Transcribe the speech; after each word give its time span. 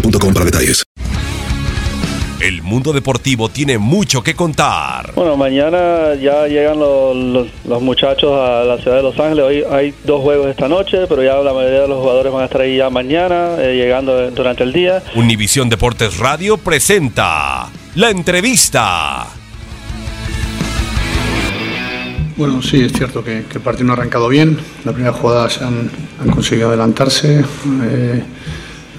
boostmobile.com 0.00 0.32
para 0.34 0.44
detalles. 0.44 0.82
El 2.38 2.62
mundo 2.62 2.92
deportivo 2.92 3.48
tiene 3.48 3.78
mucho 3.78 4.22
que 4.22 4.34
contar. 4.34 5.12
Bueno, 5.14 5.36
mañana 5.38 6.14
ya 6.20 6.46
llegan 6.46 6.78
los, 6.78 7.16
los- 7.16 7.48
los 7.64 7.82
muchachos 7.82 8.30
a 8.38 8.62
la 8.62 8.76
ciudad 8.78 8.98
de 8.98 9.02
Los 9.02 9.18
Ángeles. 9.18 9.44
Hoy 9.44 9.64
hay 9.70 9.94
dos 10.04 10.20
juegos 10.20 10.48
esta 10.48 10.68
noche, 10.68 11.06
pero 11.08 11.22
ya 11.24 11.36
la 11.36 11.54
mayoría 11.54 11.80
de 11.80 11.88
los 11.88 11.98
jugadores 11.98 12.32
van 12.32 12.42
a 12.42 12.44
estar 12.44 12.60
ahí 12.60 12.76
ya 12.76 12.90
mañana, 12.90 13.56
eh, 13.58 13.74
llegando 13.74 14.30
durante 14.32 14.64
el 14.64 14.72
día. 14.74 15.02
Univisión 15.14 15.70
Deportes 15.70 16.18
Radio 16.18 16.58
presenta 16.58 17.68
la 17.94 18.10
entrevista. 18.10 19.26
Bueno, 22.36 22.60
sí, 22.60 22.82
es 22.82 22.92
cierto 22.92 23.24
que, 23.24 23.44
que 23.50 23.54
el 23.56 23.60
partido 23.64 23.86
no 23.86 23.94
ha 23.94 23.96
arrancado 23.96 24.28
bien. 24.28 24.58
La 24.84 24.92
primera 24.92 25.14
jugada 25.14 25.48
se 25.48 25.64
han, 25.64 25.90
han 26.20 26.30
conseguido 26.30 26.68
adelantarse. 26.68 27.42
eh, 27.82 28.22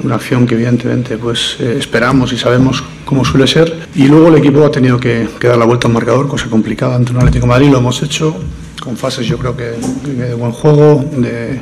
una 0.04 0.16
acción 0.16 0.46
que 0.46 0.56
evidentemente 0.56 1.18
pues 1.18 1.58
eh, 1.60 1.76
esperamos 1.80 2.32
y 2.34 2.38
sabemos 2.38 2.84
cómo 3.06 3.24
suele 3.26 3.48
ser. 3.48 3.74
Y 3.96 4.08
luego 4.08 4.28
el 4.30 4.36
equipo 4.36 4.66
ha 4.66 4.72
tenido 4.72 5.00
que, 5.00 5.28
que 5.40 5.48
dar 5.48 5.58
la 5.58 5.66
vuelta 5.66 5.88
al 5.88 5.94
marcador, 5.94 6.28
cosa 6.28 6.48
complicada 6.50 6.96
ante 6.96 7.12
un 7.12 7.18
Atlético 7.18 7.46
de 7.46 7.50
Madrid. 7.50 7.70
Lo 7.72 7.78
hemos 7.80 8.02
hecho 8.04 8.36
con 8.82 8.96
fases 8.96 9.26
yo 9.28 9.38
creo 9.38 9.58
que, 9.58 9.74
de 10.10 10.34
buen 10.36 10.52
juego 10.52 11.04
de- 11.18 11.60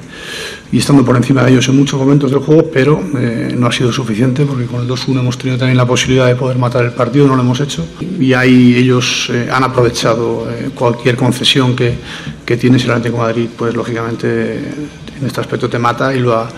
y 0.71 0.79
estando 0.79 1.05
por 1.05 1.15
encima 1.15 1.41
de 1.43 1.51
ellos 1.51 1.67
en 1.69 1.77
muchos 1.77 1.97
momentos 1.99 2.29
del 2.31 2.41
juego, 2.41 2.69
pero 2.71 3.01
eh, 3.17 3.55
no 3.57 3.67
ha 3.67 3.71
sido 3.71 3.91
suficiente 3.93 4.45
porque 4.45 4.65
con 4.65 4.81
el 4.81 4.87
2-1 4.87 5.19
hemos 5.21 5.37
tenido 5.37 5.57
también 5.57 5.77
la 5.77 5.85
posibilidad 5.87 6.27
de 6.27 6.35
poder 6.35 6.57
matar 6.57 6.83
el 6.83 6.91
partido, 6.91 7.25
no 7.27 7.35
lo 7.35 7.41
hemos 7.43 7.59
hecho. 7.61 7.85
Y 8.19 8.33
ahí 8.33 8.75
ellos 8.75 9.29
eh, 9.31 9.47
han 9.51 9.63
aprovechado 9.63 10.47
eh, 10.51 10.69
cualquier 10.75 11.15
concesión 11.15 11.75
que, 11.75 11.93
que 12.45 12.57
tienes 12.57 12.83
el 12.83 12.91
Atlético 12.91 13.17
de 13.17 13.23
Madrid, 13.23 13.47
pues 13.57 13.73
lógicamente 13.73 14.59
en 15.19 15.25
este 15.27 15.39
aspecto 15.41 15.69
te 15.69 15.79
mata 15.79 16.13
y 16.13 16.19
lo 16.19 16.33
ha, 16.35 16.49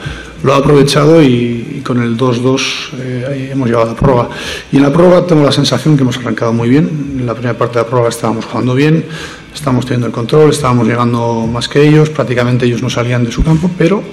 lo 0.44 0.54
ha 0.54 0.58
aprovechado 0.58 1.22
y, 1.22 1.82
con 1.86 2.02
el 2.02 2.18
2-2 2.18 2.62
eh, 3.00 3.50
hemos 3.54 3.68
llegado 3.68 3.86
a 3.86 3.94
la 3.94 3.96
prueba. 3.96 4.30
Y 4.72 4.78
en 4.78 4.84
la 4.84 4.92
prueba 4.92 5.26
tengo 5.26 5.44
la 5.46 5.52
sensación 5.52 5.96
que 5.96 6.04
hemos 6.04 6.18
arrancado 6.18 6.52
muy 6.54 6.68
bien. 6.70 7.16
En 7.20 7.26
la 7.26 7.34
primera 7.34 7.58
parte 7.58 7.78
de 7.80 7.84
la 7.86 7.90
prueba 7.90 8.10
estábamos 8.10 8.46
jugando 8.46 8.74
bien, 8.76 9.06
estábamos 9.54 9.86
teniendo 9.86 10.08
el 10.08 10.12
control, 10.14 10.50
estábamos 10.50 10.88
llegando 10.88 11.48
más 11.48 11.68
que 11.70 11.88
ellos, 11.88 12.10
prácticamente 12.10 12.66
ellos 12.66 12.82
no 12.82 12.90
salían 12.90 13.24
de 13.24 13.32
su 13.32 13.44
campo, 13.44 13.72
pero 13.78 14.04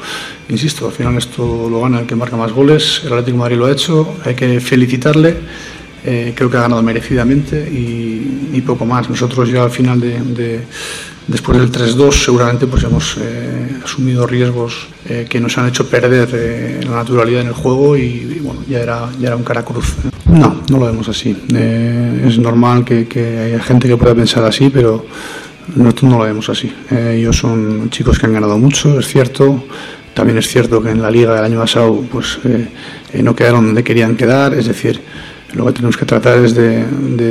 insisto, 0.48 0.86
al 0.86 0.92
final 0.92 1.16
esto 1.16 1.68
lo 1.70 1.80
gana 1.80 2.00
el 2.00 2.06
que 2.06 2.14
marca 2.14 2.36
más 2.36 2.52
goles, 2.52 3.00
el 3.04 3.12
Atlético 3.12 3.38
Madrid 3.38 3.56
lo 3.56 3.66
ha 3.66 3.72
hecho, 3.72 4.16
hay 4.24 4.34
que 4.34 4.60
felicitarle. 4.60 5.36
eh, 6.06 6.34
creo 6.36 6.50
que 6.50 6.58
ha 6.58 6.60
ganado 6.60 6.82
merecidamente 6.82 7.56
y, 7.66 8.60
poco 8.66 8.84
más. 8.84 9.08
Nosotros 9.08 9.48
ya 9.50 9.62
al 9.64 9.70
final 9.70 9.98
de- 10.00 10.60
después 11.26 11.58
del 11.58 11.72
3-2 11.72 12.12
seguramente 12.24 12.66
pues 12.66 12.84
hemos 12.84 13.16
eh, 13.20 13.78
asumido 13.84 14.26
riesgos 14.26 14.88
eh, 15.08 15.26
que 15.28 15.40
nos 15.40 15.56
han 15.58 15.68
hecho 15.68 15.88
perder 15.88 16.28
eh, 16.32 16.80
la 16.84 16.96
naturalidad 16.96 17.42
en 17.42 17.48
el 17.48 17.52
juego 17.54 17.96
y, 17.96 18.02
y, 18.02 18.40
bueno, 18.42 18.62
ya 18.68 18.80
era, 18.80 19.10
ya 19.18 19.28
era 19.28 19.36
un 19.36 19.44
cara 19.44 19.64
cruz. 19.64 19.94
No, 20.26 20.62
no 20.70 20.78
lo 20.78 20.86
vemos 20.86 21.08
así. 21.08 21.36
Eh, 21.54 22.24
es 22.26 22.38
normal 22.38 22.84
que, 22.84 23.06
que 23.06 23.38
haya 23.38 23.62
gente 23.62 23.88
que 23.88 23.96
pueda 23.96 24.14
pensar 24.14 24.44
así, 24.44 24.70
pero 24.70 25.06
nosotros 25.76 26.10
no 26.10 26.18
lo 26.18 26.24
vemos 26.24 26.48
así. 26.48 26.72
Eh, 26.90 27.16
ellos 27.18 27.36
son 27.36 27.88
chicos 27.90 28.18
que 28.18 28.26
han 28.26 28.32
ganado 28.32 28.58
mucho, 28.58 28.98
es 28.98 29.06
cierto. 29.06 29.64
También 30.12 30.38
es 30.38 30.48
cierto 30.48 30.82
que 30.82 30.90
en 30.90 31.02
la 31.02 31.10
liga 31.10 31.34
del 31.34 31.44
año 31.44 31.58
pasado 31.60 32.00
pues, 32.10 32.38
eh, 32.44 32.68
no 33.22 33.34
quedaron 33.34 33.66
donde 33.66 33.82
querían 33.82 34.16
quedar, 34.16 34.54
es 34.54 34.66
decir, 34.66 35.00
lo 35.54 35.64
que 35.66 35.72
tenemos 35.72 35.96
que 35.96 36.04
tratar 36.04 36.38
es 36.44 36.54
de, 36.54 36.84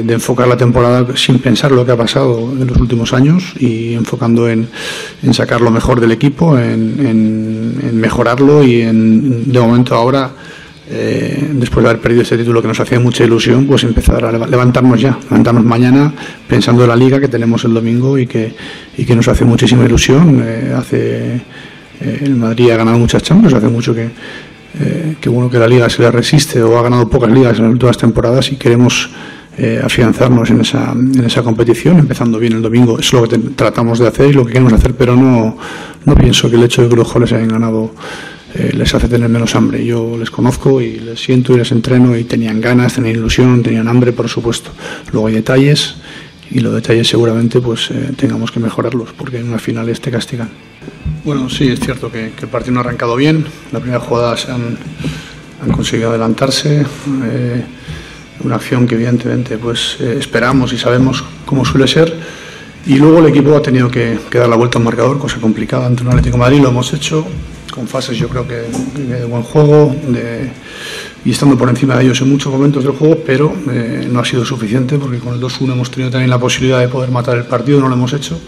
enfocar 0.10 0.48
la 0.48 0.58
temporada 0.58 1.06
sin 1.16 1.40
pensar 1.40 1.72
lo 1.72 1.86
que 1.86 1.92
ha 1.92 1.98
pasado 1.98 2.52
en 2.60 2.68
los 2.68 2.78
últimos 2.78 3.14
años 3.14 3.54
y 3.60 3.94
enfocando 3.94 4.50
en, 4.50 4.68
sacar 5.32 5.62
lo 5.62 5.72
mejor 5.72 6.00
del 6.00 6.12
equipo, 6.12 6.58
en, 6.58 8.00
mejorarlo 8.00 8.64
y 8.64 8.82
en, 8.82 9.52
de 9.52 9.60
momento 9.60 9.96
ahora, 9.96 10.32
eh, 10.90 11.50
después 11.54 11.84
de 11.84 11.90
haber 11.90 12.02
perdido 12.02 12.24
este 12.24 12.38
título 12.38 12.62
que 12.62 12.68
nos 12.68 12.80
hacía 12.80 13.00
mucha 13.00 13.24
ilusión, 13.24 13.66
pues 13.66 13.84
empezar 13.84 14.24
a 14.26 14.32
leva- 14.32 14.48
levantarnos 14.48 15.00
ya, 15.00 15.18
levantarnos 15.30 15.64
mañana 15.64 16.14
pensando 16.48 16.84
en 16.84 16.90
la 16.90 16.96
liga 16.96 17.20
que 17.20 17.28
tenemos 17.30 17.64
el 17.66 17.74
domingo 17.74 18.18
y 18.18 18.28
que, 18.28 18.54
y 18.98 19.06
que 19.06 19.16
nos 19.16 19.28
hace 19.28 19.46
muchísima 19.46 19.86
ilusión. 19.86 20.42
Eh, 20.46 20.74
hace, 20.76 21.36
eh, 22.02 22.20
el 22.22 22.36
Madrid 22.36 22.72
ha 22.72 22.78
ganado 22.78 22.98
muchas 23.00 23.24
Champions, 23.24 23.54
hace 23.54 23.68
mucho 23.70 23.96
que, 23.96 24.10
eh, 24.80 25.16
que 25.22 25.30
bueno 25.30 25.50
que 25.50 25.60
la 25.60 25.68
liga 25.68 25.90
se 25.90 26.02
le 26.02 26.12
resiste 26.12 26.62
o 26.62 26.78
ha 26.78 26.82
ganado 26.82 27.10
pocas 27.10 27.32
ligas 27.32 27.58
en 27.58 27.66
las 27.66 27.74
últimas 27.74 27.98
temporadas 27.98 28.52
y 28.52 28.56
queremos 28.56 29.10
eh, 29.58 29.80
afianzarnos 29.84 30.50
en 30.50 30.62
esa, 30.62 30.94
en 30.94 31.24
esa 31.24 31.44
competición, 31.44 32.00
empezando 32.00 32.40
bien 32.40 32.54
el 32.54 32.62
domingo. 32.62 32.98
Es 32.98 33.14
lo 33.14 33.28
que 33.28 33.38
tratamos 33.38 34.00
de 34.00 34.08
hacer 34.08 34.30
y 34.30 34.34
lo 34.34 34.46
que 34.46 34.54
queremos 34.54 34.74
hacer, 34.74 34.96
pero 34.96 35.16
no, 35.16 35.58
no 36.06 36.16
pienso 36.16 36.50
que 36.50 36.56
el 36.56 36.64
hecho 36.64 36.82
de 36.82 36.90
que 36.90 36.96
los 36.96 37.08
jóvenes 37.08 37.34
hayan 37.34 37.50
ganado 37.50 37.92
eh, 38.56 38.72
les 38.74 38.94
hace 38.94 39.08
tener 39.08 39.30
menos 39.30 39.56
hambre. 39.56 39.86
Yo 39.86 40.18
les 40.18 40.32
conozco 40.32 40.82
y 40.82 41.00
les 41.00 41.20
siento 41.20 41.54
y 41.54 41.58
les 41.58 41.72
entreno 41.72 42.18
y 42.18 42.24
tenían 42.24 42.62
ganas, 42.62 42.96
tenían 42.96 43.16
ilusión, 43.16 43.64
tenían 43.64 43.88
hambre, 43.88 44.12
por 44.12 44.28
supuesto. 44.28 44.72
Luego 45.12 45.28
hay 45.28 45.36
detalles 45.36 45.96
y 46.52 46.60
los 46.60 46.74
detalles 46.74 47.08
seguramente 47.08 47.62
pues 47.62 47.90
eh, 47.92 48.12
tengamos 48.16 48.52
que 48.52 48.60
mejorarlos 48.60 49.14
porque 49.14 49.38
en 49.38 49.50
una 49.50 49.60
final 49.60 49.92
te 50.00 50.12
castigan. 50.12 50.50
Bueno, 51.24 51.50
sí, 51.50 51.70
es 51.70 51.80
cierto 51.80 52.12
que, 52.12 52.34
el 52.40 52.48
partido 52.50 52.74
no 52.74 52.80
ha 52.82 52.84
arrancado 52.84 53.16
bien. 53.16 53.46
La 53.72 53.80
primera 53.80 54.02
jugada 54.02 54.36
han, 54.50 54.78
conseguido 55.72 56.10
adelantarse. 56.10 56.86
eh, 57.24 57.64
una 58.44 58.56
acción 58.56 58.88
que 58.88 58.96
evidentemente 58.96 59.58
pues 59.58 59.98
eh, 60.02 60.18
esperamos 60.20 60.74
y 60.74 60.78
sabemos 60.78 61.24
cómo 61.46 61.64
suele 61.64 61.88
ser. 61.88 62.14
Y 62.86 62.96
luego 62.96 63.20
el 63.20 63.28
equipo 63.28 63.56
ha 63.56 63.62
tenido 63.62 63.90
que, 63.90 64.20
dar 64.34 64.50
la 64.50 64.58
vuelta 64.58 64.80
al 64.80 64.84
marcador, 64.84 65.18
cosa 65.18 65.40
complicada 65.40 65.86
ante 65.86 66.04
un 66.04 66.10
Atlético 66.10 66.38
Madrid. 66.38 66.60
Lo 66.60 66.70
hemos 66.70 66.92
hecho 66.94 67.26
con 67.74 67.88
fases 67.88 68.18
yo 68.18 68.28
creo 68.28 68.46
que, 68.48 68.66
de 69.02 69.26
buen 69.26 69.42
juego, 69.42 69.96
y 71.26 71.32
estando 71.32 71.58
por 71.58 71.70
encima 71.70 71.96
de 71.96 72.04
ellos 72.04 72.22
en 72.22 72.30
muchos 72.30 72.52
momentos 72.52 72.84
del 72.84 72.94
juego, 72.94 73.18
pero 73.26 73.52
eh, 73.72 74.08
no 74.12 74.20
ha 74.20 74.26
sido 74.26 74.46
suficiente 74.46 75.00
porque 75.00 75.18
con 75.18 75.34
el 75.34 75.42
2-1 75.42 75.72
hemos 75.72 75.90
tenido 75.90 76.12
también 76.12 76.30
la 76.30 76.38
posibilidad 76.38 76.80
de 76.80 76.88
poder 76.88 77.10
matar 77.10 77.38
el 77.38 77.46
partido, 77.46 77.80
no 77.80 77.88
lo 77.88 77.96
hemos 77.96 78.14
hecho. 78.14 78.40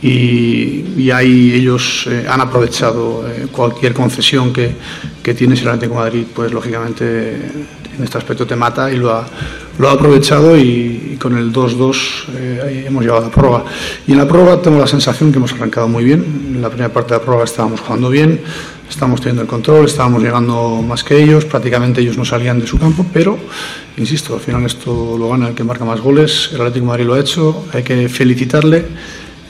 Y, 0.00 1.10
ahí 1.10 1.54
ellos 1.54 2.06
eh, 2.08 2.26
han 2.28 2.40
aprovechado 2.40 3.26
eh, 3.26 3.46
cualquier 3.50 3.94
concesión 3.94 4.52
que, 4.52 4.72
que 5.22 5.34
tienes 5.34 5.62
el 5.62 5.68
Atlético 5.68 5.94
de 5.94 6.00
Madrid, 6.00 6.24
pues 6.34 6.52
lógicamente 6.52 7.34
en 7.96 8.04
este 8.04 8.18
aspecto 8.18 8.46
te 8.46 8.54
mata 8.54 8.92
y 8.92 8.96
lo 8.96 9.10
ha, 9.10 9.26
lo 9.78 9.88
ha 9.88 9.92
aprovechado 9.92 10.56
y, 10.56 11.16
con 11.20 11.36
el 11.36 11.52
2-2 11.52 12.86
hemos 12.86 13.02
llegado 13.02 13.22
a 13.22 13.24
la 13.24 13.30
prueba. 13.30 13.64
Y 14.06 14.12
en 14.12 14.18
la 14.18 14.28
prueba 14.28 14.62
tengo 14.62 14.78
la 14.78 14.86
sensación 14.86 15.32
que 15.32 15.38
hemos 15.38 15.52
arrancado 15.54 15.88
muy 15.88 16.04
bien. 16.04 16.52
En 16.54 16.62
la 16.62 16.68
primera 16.68 16.92
parte 16.92 17.14
de 17.14 17.20
la 17.20 17.24
prueba 17.24 17.44
estábamos 17.44 17.80
jugando 17.80 18.10
bien, 18.10 18.40
Estamos 18.88 19.20
teniendo 19.20 19.42
el 19.42 19.48
control, 19.48 19.84
estábamos 19.84 20.22
llegando 20.22 20.82
más 20.82 21.04
que 21.04 21.22
ellos, 21.22 21.44
prácticamente 21.44 22.00
ellos 22.00 22.16
no 22.16 22.24
salían 22.24 22.58
de 22.58 22.66
su 22.66 22.78
campo, 22.78 23.04
pero, 23.12 23.38
insisto, 23.98 24.34
al 24.34 24.40
final 24.40 24.64
esto 24.64 25.16
lo 25.18 25.28
gana 25.28 25.48
el 25.48 25.54
que 25.54 25.62
marca 25.62 25.84
más 25.84 26.00
goles, 26.00 26.50
el 26.52 26.60
Atlético 26.62 26.86
de 26.86 26.88
Madrid 26.88 27.04
lo 27.04 27.14
ha 27.14 27.20
hecho, 27.20 27.66
hay 27.74 27.82
que 27.82 28.08
felicitarle, 28.08 28.86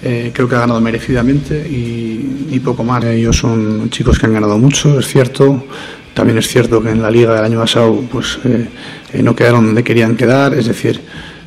eh, 0.03 0.31
creo 0.33 0.49
que 0.49 0.55
ha 0.55 0.61
ganado 0.61 0.81
merecidamente 0.81 1.67
y, 1.69 2.59
poco 2.65 2.85
más. 2.85 3.05
Ellos 3.05 3.37
son 3.37 3.89
chicos 3.89 4.19
que 4.19 4.27
han 4.27 4.35
ganado 4.35 4.59
mucho, 4.59 4.99
es 4.99 5.07
cierto, 5.07 5.65
también 6.13 6.39
es 6.39 6.49
cierto 6.49 6.83
que 6.83 6.91
en 6.91 7.01
la 7.01 7.11
liga 7.11 7.33
del 7.35 7.45
año 7.45 7.61
pasado 7.61 8.03
pues, 8.11 8.39
eh, 8.45 8.69
eh, 9.13 9.23
no 9.23 9.35
quedaron 9.35 9.65
donde 9.67 9.85
querían 9.85 10.17
quedar, 10.17 10.55
es 10.55 10.67
decir, 10.67 11.01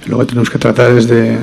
lo 0.07 0.17
que 0.17 0.25
tenemos 0.25 0.49
que 0.49 0.57
tratar 0.57 0.97
es 0.97 1.07
de, 1.07 1.37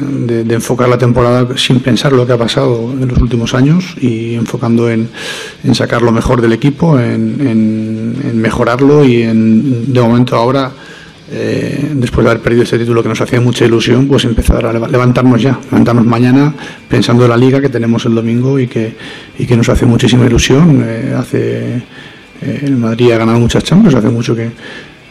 enfocar 0.50 0.88
la 0.88 0.98
temporada 0.98 1.46
sin 1.56 1.80
pensar 1.80 2.12
lo 2.12 2.26
que 2.26 2.32
ha 2.32 2.38
pasado 2.38 2.90
en 2.90 3.06
los 3.06 3.18
últimos 3.18 3.54
años 3.54 3.94
y 4.00 4.34
enfocando 4.34 4.90
en, 4.90 5.08
sacar 5.74 6.02
lo 6.02 6.10
mejor 6.10 6.40
del 6.40 6.54
equipo, 6.54 6.98
en, 6.98 8.40
mejorarlo 8.40 9.04
y 9.04 9.22
en, 9.22 9.92
de 9.92 10.00
momento 10.00 10.34
ahora, 10.34 10.72
eh, 11.30 11.90
después 11.94 12.24
de 12.24 12.30
haber 12.30 12.42
perdido 12.42 12.62
este 12.62 12.78
título 12.78 13.02
que 13.02 13.08
nos 13.08 13.20
hacía 13.20 13.40
mucha 13.40 13.64
ilusión, 13.64 14.08
pues 14.08 14.24
empezar 14.24 14.64
a 14.64 14.72
levantarnos 14.72 15.40
ya, 15.40 15.58
levantarnos 15.70 16.06
mañana 16.06 16.54
pensando 16.88 17.24
en 17.24 17.30
la 17.30 17.36
liga 17.36 17.60
que 17.60 17.68
tenemos 17.68 18.04
el 18.06 18.14
domingo 18.14 18.58
y 18.58 18.66
que, 18.66 18.94
y 19.38 19.46
que 19.46 19.56
nos 19.56 19.68
hace 19.68 19.86
muchísima 19.86 20.26
ilusión. 20.26 20.82
Eh, 20.86 21.14
hace, 21.16 21.82
eh, 22.42 22.70
Madrid 22.70 23.12
ha 23.12 23.18
ganado 23.18 23.38
muchas 23.38 23.64
champions, 23.64 23.94
hace 23.94 24.08
mucho 24.08 24.34
que 24.34 24.50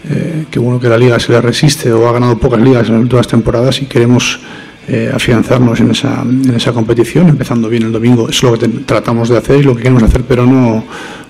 eh, 0.09 0.45
que 0.49 0.61
que 0.79 0.89
la 0.89 0.97
liga 0.97 1.19
se 1.19 1.33
le 1.33 1.41
resiste 1.41 1.91
o 1.91 2.07
ha 2.07 2.13
ganado 2.13 2.37
pocas 2.37 2.61
ligas 2.61 2.87
en 2.87 2.93
las 2.93 3.01
últimas 3.01 3.27
temporadas 3.27 3.81
y 3.81 3.87
queremos 3.87 4.39
eh, 4.87 5.11
afianzarnos 5.13 5.79
en 5.81 5.91
esa, 5.91 6.21
en 6.21 6.53
esa 6.55 6.71
competición, 6.71 7.27
empezando 7.27 7.67
bien 7.67 7.83
el 7.83 7.91
domingo. 7.91 8.29
Es 8.29 8.41
lo 8.41 8.57
que 8.57 8.67
tratamos 8.67 9.27
de 9.27 9.37
hacer 9.37 9.57
y 9.57 9.63
lo 9.63 9.75
que 9.75 9.83
queremos 9.83 10.03
hacer, 10.03 10.23
pero 10.23 10.45
no, 10.45 10.85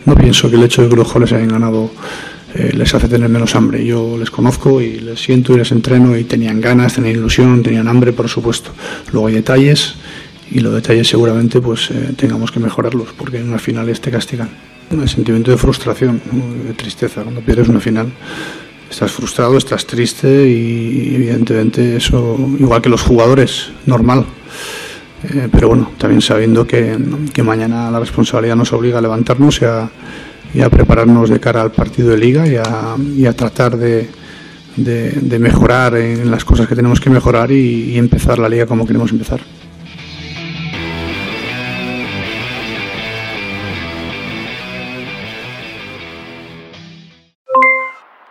no 0.05 0.15
pienso 0.15 0.49
que 0.49 0.57
el 0.57 0.63
hecho 0.63 0.83
de 0.83 0.89
que 0.89 0.95
los 0.95 1.07
jóvenes 1.07 1.33
hayan 1.33 1.47
ganado 1.47 1.89
eh, 2.55 2.71
les 2.75 2.93
hace 2.93 3.07
tener 3.07 3.29
menos 3.29 3.55
hambre. 3.55 3.85
Yo 3.85 4.17
les 4.17 4.31
conozco 4.31 4.81
y 4.81 4.99
les 4.99 5.19
siento 5.19 5.53
y 5.53 5.57
les 5.57 5.71
entreno 5.71 6.17
y 6.17 6.23
tenían 6.23 6.61
ganas, 6.61 6.95
tenían 6.95 7.15
ilusión, 7.15 7.63
tenían 7.63 7.87
hambre, 7.87 8.13
por 8.13 8.29
supuesto. 8.29 8.71
Luego 9.11 9.27
hay 9.27 9.35
detalles 9.35 9.95
y 10.49 10.59
los 10.59 10.73
detalles 10.73 11.07
seguramente 11.07 11.59
pues 11.59 11.89
tengamos 12.15 12.51
que 12.51 12.59
mejorarlos 12.59 13.09
porque 13.17 13.37
en 13.37 13.49
una 13.49 13.59
final 13.59 13.87
te 13.99 14.11
castigan. 14.11 14.49
Un 14.89 15.07
sentimiento 15.07 15.51
de 15.51 15.57
frustración, 15.57 16.21
de 16.65 16.73
tristeza 16.73 17.21
cuando 17.23 17.41
pierdes 17.41 17.67
una 17.67 17.81
final 17.81 18.07
estás 18.89 19.11
frustrado, 19.11 19.57
estás 19.57 19.85
triste 19.85 20.47
y 20.49 21.15
evidentemente 21.15 21.97
eso, 21.97 22.37
igual 22.59 22.81
que 22.81 22.89
los 22.89 23.01
jugadores, 23.01 23.69
normal. 23.85 24.25
Eh, 25.23 25.49
pero 25.51 25.69
bueno, 25.69 25.91
también 25.97 26.21
sabiendo 26.21 26.65
que, 26.67 26.97
mañana 27.43 27.89
la 27.91 27.99
responsabilidad 27.99 28.55
nos 28.55 28.71
obliga 28.73 28.99
a 28.99 29.01
levantarnos 29.01 29.61
y 29.61 29.65
a, 29.65 29.89
prepararnos 30.69 31.29
de 31.29 31.39
cara 31.39 31.61
al 31.61 31.71
partido 31.71 32.09
de 32.09 32.17
liga 32.17 32.45
y 32.47 33.25
a, 33.25 33.33
tratar 33.33 33.77
de, 33.77 34.09
mejorar 35.39 35.95
en 35.95 36.29
las 36.31 36.45
cosas 36.45 36.67
que 36.67 36.75
tenemos 36.75 36.99
que 36.99 37.09
mejorar 37.09 37.51
y 37.51 37.97
empezar 37.97 38.39
la 38.39 38.49
liga 38.49 38.65
como 38.65 38.85
queremos 38.85 39.11
empezar. 39.11 39.39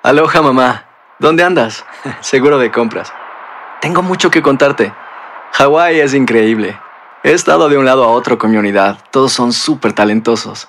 Aloha 0.07 0.41
mamá, 0.41 0.85
¿dónde 1.19 1.43
andas? 1.43 1.85
Seguro 2.21 2.61
de 2.61 2.71
compras. 2.71 3.13
Tengo 3.81 4.03
mucho 4.03 4.31
que 4.31 4.41
contarte. 4.41 4.93
Hawái 5.55 5.99
es 5.99 6.15
increíble. 6.15 6.79
He 7.25 7.33
estado 7.33 7.69
de 7.69 7.77
un 7.77 7.85
lado 7.85 8.05
a 8.05 8.11
otro 8.11 8.39
con 8.39 8.53
mi 8.53 8.57
unidad. 8.57 9.01
Todos 9.11 9.33
son 9.33 9.53
súper 9.53 9.95
talentosos. 9.95 10.69